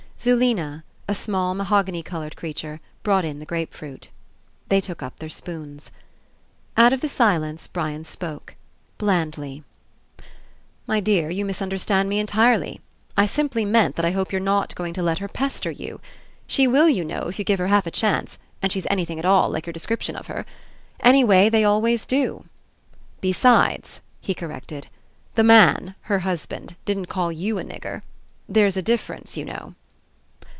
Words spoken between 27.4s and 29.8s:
a nigger. There's a difference, you know."